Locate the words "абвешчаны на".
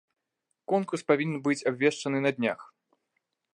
1.73-2.35